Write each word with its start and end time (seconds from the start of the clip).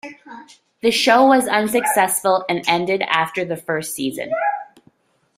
The 0.81 0.89
show 0.89 1.27
was 1.27 1.47
unsuccessful 1.47 2.43
and 2.49 2.63
ended 2.67 3.03
after 3.03 3.45
the 3.45 3.55
first 3.55 3.93
season. 3.93 4.31